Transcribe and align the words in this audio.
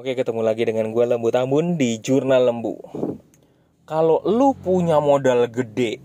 Oke, 0.00 0.16
ketemu 0.16 0.40
lagi 0.40 0.64
dengan 0.64 0.96
gue 0.96 1.04
Lembu 1.04 1.28
Tambun 1.28 1.76
di 1.76 2.00
Jurnal 2.00 2.48
Lembu. 2.48 2.72
Kalau 3.84 4.24
lu 4.24 4.56
punya 4.56 4.96
modal 4.96 5.44
gede, 5.44 6.00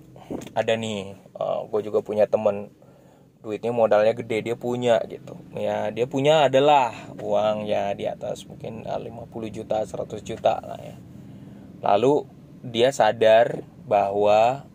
ada 0.52 0.76
nih, 0.76 1.15
uh, 1.40 1.63
gue 1.71 1.79
juga 1.79 2.03
punya 2.03 2.28
temen. 2.28 2.76
Duitnya 3.39 3.71
modalnya 3.71 4.12
gede 4.12 4.52
dia 4.52 4.60
punya 4.60 4.99
gitu. 5.08 5.39
Ya 5.56 5.96
dia 5.96 6.12
punya 6.12 6.52
adalah 6.52 6.92
uang 7.24 7.71
ya 7.71 7.96
di 7.96 8.03
atas 8.03 8.44
mungkin 8.44 8.84
50 8.84 9.08
juta 9.47 9.88
100 9.88 10.28
juta 10.28 10.60
lah 10.60 10.80
ya. 10.84 10.99
Lalu 11.80 12.28
dia 12.67 12.92
sadar 12.92 13.63
bahwa 13.88 14.67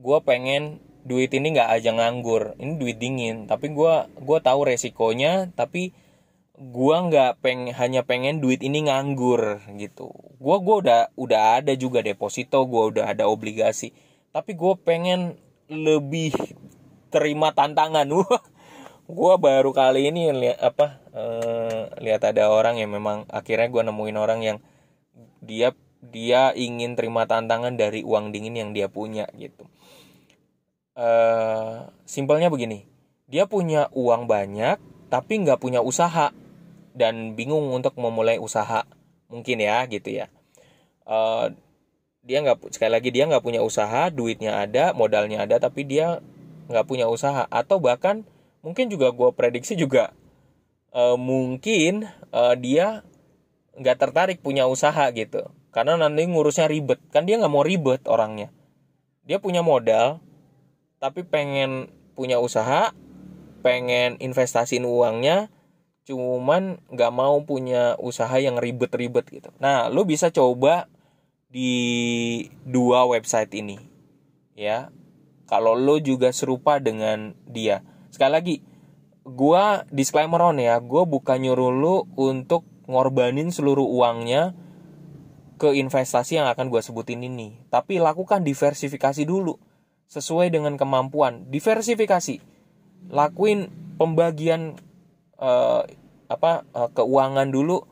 gue 0.00 0.18
pengen 0.24 0.80
duit 1.04 1.28
ini 1.36 1.52
nggak 1.52 1.68
aja 1.68 1.92
nganggur 1.92 2.56
ini 2.56 2.80
duit 2.80 2.96
dingin. 2.96 3.44
Tapi 3.44 3.76
gue 3.76 4.08
gua 4.08 4.38
tahu 4.40 4.72
resikonya 4.72 5.52
tapi 5.52 5.92
gue 6.52 6.96
nggak 7.08 7.40
peng 7.40 7.72
hanya 7.72 8.04
pengen 8.04 8.44
duit 8.44 8.60
ini 8.60 8.84
nganggur 8.84 9.64
gitu. 9.80 10.12
Gue 10.36 10.56
gua 10.60 10.76
udah 10.84 11.00
udah 11.16 11.42
ada 11.62 11.72
juga 11.72 12.04
deposito 12.04 12.60
gue 12.68 12.96
udah 12.96 13.08
ada 13.08 13.24
obligasi. 13.26 13.96
Tapi 14.32 14.52
gue 14.52 14.74
pengen 14.84 15.40
lebih 15.72 16.36
terima 17.08 17.52
tantangan. 17.52 18.08
Gue 19.12 19.34
baru 19.36 19.76
kali 19.76 20.08
ini 20.08 20.32
lihat 20.32 20.62
apa 20.62 21.02
uh, 21.12 21.90
lihat 22.00 22.22
ada 22.24 22.48
orang 22.48 22.80
yang 22.80 22.88
memang 22.88 23.28
akhirnya 23.28 23.68
gue 23.68 23.82
nemuin 23.92 24.16
orang 24.16 24.40
yang 24.40 24.58
dia 25.42 25.76
dia 26.00 26.54
ingin 26.56 26.96
terima 26.96 27.28
tantangan 27.28 27.76
dari 27.76 28.06
uang 28.06 28.32
dingin 28.32 28.56
yang 28.56 28.70
dia 28.72 28.88
punya 28.88 29.28
gitu. 29.36 29.68
Uh, 30.96 31.92
simpelnya 32.08 32.48
begini. 32.48 32.88
Dia 33.28 33.44
punya 33.44 33.92
uang 33.92 34.24
banyak 34.30 34.80
tapi 35.12 35.44
nggak 35.44 35.60
punya 35.60 35.84
usaha 35.84 36.32
dan 36.92 37.34
bingung 37.36 37.72
untuk 37.72 37.96
memulai 37.96 38.36
usaha 38.36 38.84
mungkin 39.32 39.64
ya 39.64 39.84
gitu 39.88 40.12
ya. 40.12 40.26
Uh, 41.02 41.50
dia 42.22 42.38
nggak 42.38 42.70
sekali 42.70 42.92
lagi 42.94 43.10
dia 43.10 43.26
nggak 43.26 43.42
punya 43.42 43.58
usaha 43.64 44.06
duitnya 44.12 44.62
ada 44.62 44.94
modalnya 44.94 45.42
ada 45.42 45.58
tapi 45.58 45.82
dia 45.82 46.22
nggak 46.70 46.86
punya 46.86 47.08
usaha. 47.08 47.48
Atau 47.48 47.82
bahkan 47.82 48.22
mungkin 48.62 48.92
juga 48.92 49.10
gue 49.10 49.30
prediksi 49.34 49.74
juga 49.74 50.14
uh, 50.94 51.18
mungkin 51.18 52.06
uh, 52.30 52.54
dia 52.54 53.02
nggak 53.76 53.98
tertarik 53.98 54.38
punya 54.44 54.68
usaha 54.68 55.08
gitu. 55.10 55.50
Karena 55.72 55.96
nanti 55.96 56.28
ngurusnya 56.28 56.68
ribet. 56.68 57.00
Kan 57.10 57.24
dia 57.24 57.40
nggak 57.40 57.52
mau 57.52 57.64
ribet 57.64 58.04
orangnya. 58.04 58.52
Dia 59.24 59.40
punya 59.40 59.64
modal 59.64 60.20
tapi 61.02 61.26
pengen 61.26 61.90
punya 62.14 62.38
usaha 62.38 62.94
pengen 63.64 64.18
investasiin 64.22 64.86
uangnya 64.86 65.50
cuman 66.02 66.82
nggak 66.90 67.12
mau 67.14 67.38
punya 67.46 67.94
usaha 68.02 68.34
yang 68.38 68.58
ribet-ribet 68.58 69.26
gitu 69.30 69.50
nah 69.62 69.86
lu 69.86 70.02
bisa 70.02 70.34
coba 70.34 70.90
di 71.52 71.72
dua 72.66 73.06
website 73.06 73.52
ini 73.54 73.78
ya 74.58 74.90
kalau 75.46 75.76
lo 75.76 76.00
juga 76.00 76.32
serupa 76.32 76.82
dengan 76.82 77.36
dia 77.46 77.84
sekali 78.10 78.32
lagi 78.32 78.56
gua 79.22 79.86
disclaimer 79.94 80.42
on 80.42 80.58
ya 80.58 80.82
gue 80.82 81.02
bukan 81.06 81.38
nyuruh 81.38 81.70
lo 81.70 81.96
untuk 82.18 82.66
ngorbanin 82.90 83.54
seluruh 83.54 83.86
uangnya 83.86 84.58
ke 85.62 85.78
investasi 85.78 86.42
yang 86.42 86.50
akan 86.50 86.74
gue 86.74 86.82
sebutin 86.82 87.22
ini. 87.22 87.54
Tapi 87.70 88.02
lakukan 88.02 88.42
diversifikasi 88.42 89.22
dulu 89.22 89.62
sesuai 90.10 90.50
dengan 90.50 90.74
kemampuan. 90.74 91.46
Diversifikasi, 91.46 92.42
lakuin 93.06 93.70
pembagian 93.94 94.74
uh, 95.42 95.82
apa 96.30 96.62
uh, 96.70 96.88
keuangan 96.94 97.50
dulu, 97.50 97.82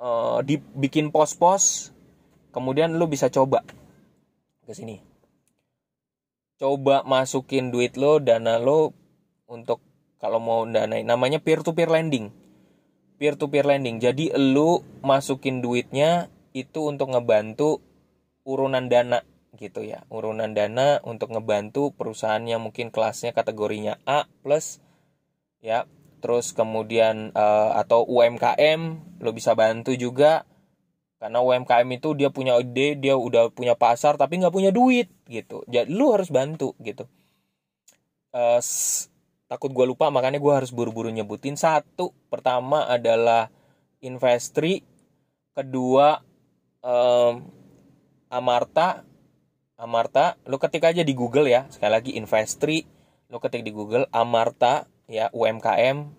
uh, 0.00 0.40
dibikin 0.40 1.12
pos-pos, 1.12 1.92
kemudian 2.56 2.96
lo 2.96 3.04
bisa 3.04 3.28
coba 3.28 3.60
ke 4.64 4.72
sini. 4.72 5.04
Coba 6.56 7.04
masukin 7.04 7.68
duit 7.68 8.00
lo, 8.00 8.16
dana 8.16 8.56
lo 8.56 8.96
untuk 9.44 9.84
kalau 10.16 10.40
mau 10.40 10.64
dana 10.64 10.96
namanya 11.04 11.40
peer 11.40 11.60
to 11.60 11.76
peer 11.76 11.92
lending 11.92 12.32
peer 13.20 13.36
to 13.36 13.52
peer 13.52 13.68
lending. 13.68 14.00
Jadi 14.00 14.32
lu 14.32 14.80
masukin 15.04 15.60
duitnya 15.60 16.32
itu 16.56 16.88
untuk 16.88 17.12
ngebantu 17.12 17.84
urunan 18.48 18.88
dana 18.88 19.20
gitu 19.60 19.84
ya. 19.84 20.08
Urunan 20.08 20.56
dana 20.56 21.04
untuk 21.04 21.36
ngebantu 21.36 21.92
perusahaannya 21.92 22.56
mungkin 22.56 22.88
kelasnya 22.88 23.36
kategorinya 23.36 24.00
A 24.08 24.24
plus 24.40 24.80
ya. 25.60 25.84
Terus 26.20 26.52
kemudian 26.52 27.32
uh, 27.32 27.74
atau 27.80 28.04
UMKM 28.04 28.80
lo 29.24 29.30
bisa 29.32 29.56
bantu 29.56 29.96
juga. 29.96 30.44
Karena 31.20 31.44
UMKM 31.44 31.88
itu 32.00 32.16
dia 32.16 32.32
punya 32.32 32.56
ide, 32.56 32.96
dia 32.96 33.12
udah 33.12 33.52
punya 33.52 33.76
pasar 33.76 34.16
tapi 34.16 34.40
nggak 34.40 34.54
punya 34.56 34.72
duit 34.72 35.12
gitu. 35.28 35.60
Jadi 35.68 35.92
lu 35.92 36.16
harus 36.16 36.32
bantu 36.32 36.72
gitu. 36.80 37.04
Uh, 38.32 38.56
takut 39.50 39.74
gue 39.74 39.82
lupa 39.82 40.08
makanya 40.14 40.38
gue 40.38 40.52
harus 40.52 40.72
buru-buru 40.72 41.12
nyebutin. 41.12 41.60
Satu 41.60 42.16
pertama 42.32 42.88
adalah 42.88 43.52
Investri. 44.00 44.80
Kedua 45.52 46.24
um, 46.80 47.44
Amarta. 48.32 49.04
Amarta 49.80 50.36
lo 50.48 50.60
ketik 50.60 50.88
aja 50.88 51.04
di 51.04 51.12
Google 51.12 51.52
ya. 51.52 51.68
Sekali 51.68 51.92
lagi 51.92 52.10
Investri. 52.16 52.86
Lo 53.28 53.42
ketik 53.42 53.60
di 53.60 53.74
Google 53.74 54.08
Amarta 54.08 54.88
ya 55.10 55.26
UMKM 55.34 56.14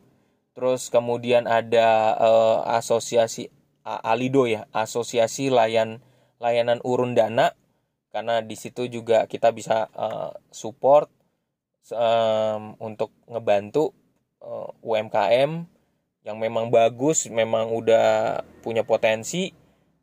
terus 0.51 0.91
kemudian 0.91 1.47
ada 1.47 2.19
uh, 2.19 2.59
asosiasi 2.75 3.47
Alido 3.81 4.45
ya 4.45 4.69
asosiasi 4.75 5.49
layan 5.49 6.05
layanan 6.41 6.81
urun 6.81 7.13
dana. 7.13 7.53
Karena 8.11 8.43
di 8.43 8.59
situ 8.59 8.91
juga 8.91 9.23
kita 9.29 9.55
bisa 9.55 9.87
uh, 9.95 10.35
support 10.51 11.07
um, 11.95 12.75
untuk 12.81 13.15
ngebantu 13.23 13.95
uh, 14.43 14.67
eh, 14.67 14.69
UMKM 14.83 15.63
yang 16.27 16.37
memang 16.37 16.67
bagus, 16.67 17.31
memang 17.31 17.71
udah 17.71 18.43
punya 18.59 18.83
potensi, 18.83 19.55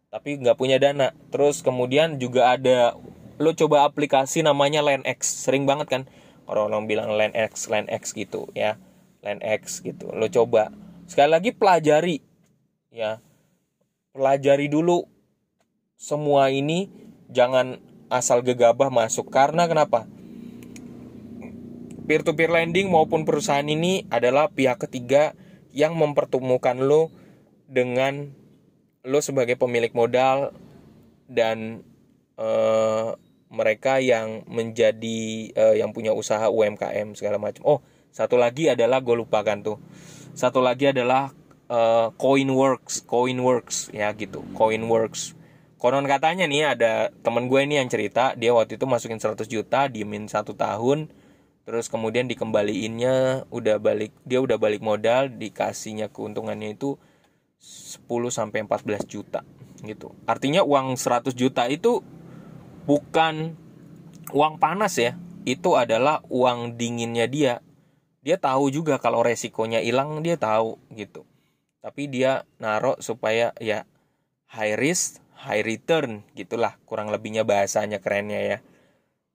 tapi 0.09 0.41
nggak 0.41 0.57
punya 0.57 0.81
dana. 0.81 1.13
Terus 1.29 1.61
kemudian 1.61 2.17
juga 2.17 2.57
ada 2.57 2.97
lo 3.37 3.53
coba 3.53 3.85
aplikasi 3.85 4.41
namanya 4.41 4.81
LandX, 4.81 5.45
sering 5.45 5.69
banget 5.69 5.87
kan 5.93 6.03
orang-orang 6.49 6.89
bilang 6.89 7.13
LandX, 7.13 7.69
LandX 7.69 8.17
gitu 8.17 8.49
ya, 8.57 8.81
LandX 9.23 9.85
gitu. 9.85 10.11
Lo 10.17 10.27
coba. 10.33 10.73
Sekali 11.05 11.31
lagi 11.31 11.51
pelajari 11.53 12.25
ya, 12.89 13.21
pelajari 14.17 14.67
dulu 14.73 15.05
semua 15.95 16.49
ini, 16.49 16.89
jangan 17.29 17.77
asal 18.09 18.41
gegabah 18.41 18.89
masuk. 18.89 19.29
Karena 19.29 19.69
kenapa? 19.69 20.09
peer 22.09 22.25
to 22.25 22.33
peer 22.33 22.49
lending 22.49 22.89
maupun 22.89 23.29
perusahaan 23.29 23.69
ini 23.69 24.09
adalah 24.09 24.49
pihak 24.49 24.81
ketiga 24.89 25.37
yang 25.77 25.93
mempertemukan 25.93 26.81
lo 26.81 27.13
dengan 27.69 28.33
lo 29.05 29.21
sebagai 29.21 29.61
pemilik 29.61 29.93
modal 29.93 30.57
dan 31.29 31.85
uh, 32.41 33.13
mereka 33.49 34.01
yang 34.01 34.45
menjadi 34.49 35.51
uh, 35.57 35.75
yang 35.77 35.97
punya 35.97 36.13
usaha 36.13 36.49
UMKM 36.53 37.17
segala 37.17 37.41
macam. 37.41 37.65
Oh, 37.65 37.79
satu 38.13 38.37
lagi 38.37 38.69
adalah 38.69 39.01
gue 39.01 39.17
lupakan 39.17 39.59
tuh. 39.65 39.79
Satu 40.37 40.61
lagi 40.61 40.93
adalah 40.93 41.33
uh, 41.73 42.13
Coinworks, 42.17 43.05
Coinworks 43.09 43.93
ya 43.93 44.13
gitu, 44.17 44.45
Coinworks. 44.53 45.39
Konon 45.79 46.11
katanya 46.11 46.51
nih 46.51 46.75
ada 46.75 47.15
temen 47.23 47.47
gue 47.47 47.63
ini 47.63 47.79
yang 47.79 47.87
cerita 47.87 48.35
dia 48.35 48.51
waktu 48.51 48.75
itu 48.75 48.85
masukin 48.91 49.23
100 49.23 49.47
juta 49.47 49.87
diemin 49.87 50.27
satu 50.27 50.51
tahun 50.59 51.07
terus 51.63 51.87
kemudian 51.87 52.27
dikembaliinnya 52.27 53.47
udah 53.55 53.79
balik 53.79 54.11
dia 54.27 54.43
udah 54.43 54.59
balik 54.59 54.83
modal 54.83 55.31
dikasihnya 55.31 56.11
keuntungannya 56.11 56.75
itu 56.75 56.99
10 57.63 58.11
sampai 58.35 58.67
14 58.67 59.07
juta 59.07 59.47
gitu. 59.87 60.11
Artinya 60.27 60.67
uang 60.67 60.99
100 60.99 61.31
juta 61.39 61.71
itu 61.71 62.03
bukan 62.89 63.53
uang 64.33 64.57
panas 64.57 64.97
ya. 64.97 65.21
Itu 65.45 65.77
adalah 65.77 66.25
uang 66.33 66.81
dinginnya 66.81 67.29
dia. 67.29 67.61
Dia 68.25 68.41
tahu 68.41 68.73
juga 68.73 68.97
kalau 68.97 69.21
resikonya 69.21 69.85
hilang 69.85 70.25
dia 70.25 70.41
tahu 70.41 70.81
gitu. 70.97 71.29
Tapi 71.85 72.09
dia 72.09 72.49
naruh 72.57 72.97
supaya 72.99 73.53
ya 73.61 73.85
high 74.49 74.75
risk, 74.81 75.21
high 75.37 75.63
return 75.63 76.25
gitulah 76.33 76.81
kurang 76.89 77.13
lebihnya 77.13 77.45
bahasanya 77.45 78.01
kerennya 78.01 78.41
ya. 78.41 78.59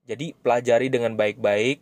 Jadi 0.04 0.36
pelajari 0.36 0.92
dengan 0.92 1.16
baik-baik 1.16 1.80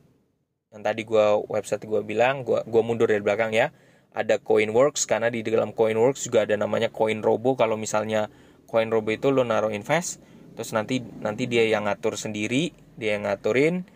yang 0.72 0.82
tadi 0.88 1.04
gue 1.04 1.26
website 1.52 1.84
gue 1.84 2.00
bilang 2.00 2.48
gue 2.48 2.64
gua 2.64 2.82
mundur 2.82 3.12
dari 3.12 3.20
belakang 3.20 3.52
ya 3.52 3.76
ada 4.16 4.40
Coinworks 4.40 5.04
karena 5.04 5.28
di 5.28 5.44
dalam 5.44 5.76
Coinworks 5.76 6.28
juga 6.28 6.48
ada 6.48 6.56
namanya 6.56 6.88
Coin 6.88 7.20
Robo 7.20 7.60
kalau 7.60 7.76
misalnya 7.76 8.32
Coin 8.72 8.88
Robo 8.88 9.12
itu 9.12 9.36
lo 9.36 9.44
naruh 9.44 9.72
invest 9.72 10.24
terus 10.56 10.72
nanti 10.76 11.02
nanti 11.02 11.48
dia 11.48 11.64
yang 11.68 11.88
ngatur 11.88 12.20
sendiri 12.20 12.76
dia 13.02 13.18
yang 13.18 13.26
ngaturin. 13.26 13.88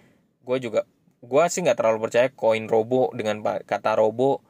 Gue 0.41 0.57
juga 0.57 0.89
gue 1.21 1.43
sih 1.49 1.61
nggak 1.65 1.77
terlalu 1.77 2.09
percaya 2.09 2.27
Coin 2.33 2.65
Robo 2.65 3.13
dengan 3.13 3.41
kata 3.43 3.97
Robo. 3.97 4.41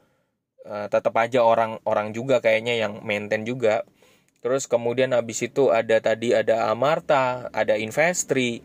Uh, 0.66 0.90
tetap 0.90 1.14
aja 1.14 1.46
orang-orang 1.46 2.10
juga 2.10 2.42
kayaknya 2.42 2.74
yang 2.74 3.04
maintain 3.06 3.46
juga. 3.46 3.86
Terus 4.42 4.66
kemudian 4.66 5.14
habis 5.14 5.42
itu 5.42 5.70
ada 5.70 5.98
tadi 6.02 6.34
ada 6.34 6.70
Amarta 6.70 7.50
ada 7.54 7.78
Investri 7.78 8.62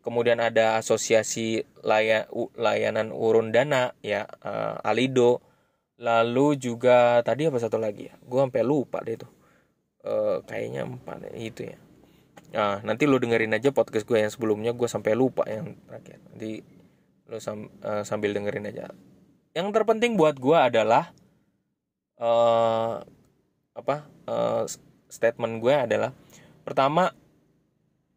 kemudian 0.00 0.40
ada 0.40 0.80
asosiasi 0.80 1.60
laya, 1.84 2.24
layanan 2.56 3.12
urun 3.12 3.52
dana 3.52 3.92
ya 4.04 4.28
uh, 4.44 4.78
Alido. 4.86 5.42
Lalu 6.00 6.56
juga 6.56 7.20
tadi 7.20 7.44
apa 7.44 7.60
satu 7.60 7.76
lagi 7.76 8.08
ya? 8.08 8.14
Gue 8.24 8.40
sampai 8.40 8.64
lupa 8.64 9.04
deh 9.04 9.20
tuh. 9.20 9.28
Uh, 10.00 10.40
kayaknya 10.48 10.88
empat 10.88 11.28
itu 11.36 11.68
ya 11.68 11.76
nah 12.50 12.82
nanti 12.82 13.06
lo 13.06 13.22
dengerin 13.22 13.54
aja 13.54 13.70
podcast 13.70 14.06
gue 14.06 14.18
yang 14.18 14.32
sebelumnya 14.32 14.74
gue 14.74 14.88
sampai 14.90 15.14
lupa 15.14 15.46
yang 15.46 15.78
terakhir 15.86 16.18
nanti 16.30 16.62
lo 17.30 17.38
sam, 17.38 17.70
uh, 17.86 18.02
sambil 18.02 18.34
dengerin 18.34 18.66
aja 18.66 18.90
yang 19.54 19.70
terpenting 19.70 20.18
buat 20.18 20.34
gue 20.34 20.58
adalah 20.58 21.14
uh, 22.18 23.02
apa 23.74 23.96
uh, 24.26 24.66
statement 25.06 25.62
gue 25.62 25.74
adalah 25.74 26.10
pertama 26.66 27.14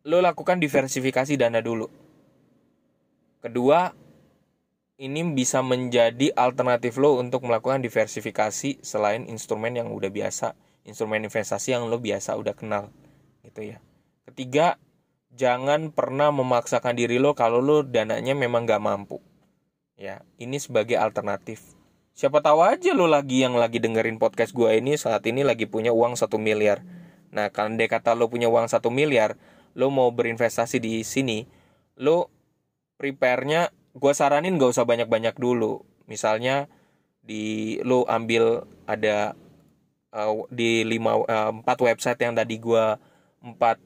lo 0.04 0.20
lakukan 0.20 0.60
diversifikasi 0.60 1.40
dana 1.40 1.64
dulu. 1.64 1.88
Kedua, 3.40 3.92
ini 5.00 5.20
bisa 5.32 5.64
menjadi 5.64 6.32
alternatif 6.36 7.00
lo 7.00 7.20
untuk 7.20 7.48
melakukan 7.48 7.80
diversifikasi 7.84 8.84
selain 8.84 9.28
instrumen 9.28 9.76
yang 9.76 9.92
udah 9.92 10.12
biasa, 10.12 10.56
instrumen 10.88 11.24
investasi 11.28 11.76
yang 11.76 11.88
lo 11.88 12.00
biasa 12.00 12.36
udah 12.36 12.56
kenal, 12.56 12.92
gitu 13.48 13.76
ya. 13.76 13.78
Ketiga, 14.24 14.80
jangan 15.34 15.92
pernah 15.92 16.31
memaksakan 16.31 16.96
diri 16.96 17.20
lo 17.20 17.36
kalau 17.36 17.60
lo 17.60 17.84
dananya 17.84 18.38
memang 18.38 18.64
gak 18.64 18.84
mampu. 18.84 19.20
Ya, 20.00 20.24
ini 20.40 20.58
sebagai 20.58 20.98
alternatif. 20.98 21.75
Siapa 22.14 22.40
tahu 22.46 22.62
aja 22.62 22.94
lo 22.94 23.10
lagi 23.10 23.42
yang 23.42 23.58
lagi 23.58 23.81
dengerin 23.81 24.22
podcast 24.22 24.54
gue 24.54 24.70
ini 24.78 24.96
saat 24.96 25.25
ini 25.25 25.42
lagi 25.42 25.66
punya 25.66 25.90
uang 25.90 26.14
satu 26.14 26.38
miliar. 26.38 26.86
Nah, 27.34 27.50
kalau 27.50 27.74
dia 27.74 27.90
kata 27.90 28.14
lo 28.14 28.30
punya 28.30 28.48
uang 28.48 28.70
satu 28.70 28.94
miliar, 28.94 29.36
lo 29.74 29.90
mau 29.90 30.14
berinvestasi 30.14 30.78
di 30.78 31.02
sini 31.02 31.46
lo 31.98 32.30
prepare-nya 32.98 33.70
gue 33.94 34.14
saranin 34.14 34.58
gak 34.58 34.74
usah 34.74 34.86
banyak-banyak 34.86 35.38
dulu 35.38 35.86
misalnya 36.10 36.70
di 37.24 37.78
lo 37.86 38.06
ambil 38.10 38.66
ada 38.90 39.38
uh, 40.14 40.46
di 40.50 40.84
lima 40.86 41.22
uh, 41.22 41.52
empat 41.54 41.78
website 41.81 42.20
yang 42.22 42.34
tadi 42.34 42.58
gue 42.58 42.86
empat 43.44 43.78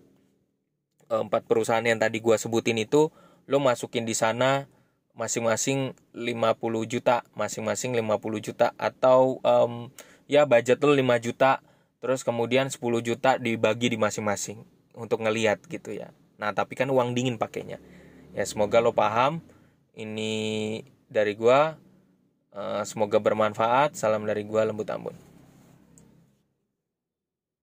empat 1.07 1.47
perusahaan 1.47 1.83
yang 1.83 1.99
tadi 1.99 2.19
gue 2.19 2.35
sebutin 2.35 2.77
itu 2.79 3.09
lo 3.47 3.57
masukin 3.63 4.03
di 4.03 4.11
sana 4.11 4.67
masing-masing 5.17 5.97
50 6.13 6.91
juta 6.91 7.25
masing-masing 7.33 7.95
50 7.95 8.45
juta 8.45 8.67
atau 8.77 9.41
um, 9.41 9.89
ya 10.29 10.45
budget 10.45 10.77
lo 10.83 10.93
5 10.93 11.03
juta 11.25 11.63
terus 11.97 12.21
kemudian 12.21 12.69
10 12.69 12.79
juta 13.01 13.41
dibagi 13.41 13.89
di 13.89 13.97
masing-masing 13.97 14.61
untuk 14.93 15.21
ngelihat 15.25 15.61
gitu 15.69 15.93
ya. 15.93 16.13
Nah 16.37 16.53
tapi 16.53 16.77
kan 16.77 16.89
uang 16.89 17.17
dingin 17.17 17.41
pakainya. 17.41 17.81
Ya 18.37 18.45
semoga 18.45 18.77
lo 18.77 18.93
paham. 18.93 19.41
Ini 19.97 20.33
dari 21.09 21.33
gua 21.33 21.77
uh, 22.53 22.85
semoga 22.85 23.17
bermanfaat. 23.17 23.97
Salam 23.97 24.29
dari 24.29 24.45
gua 24.45 24.65
lembut 24.65 24.85
ambon 24.93 25.26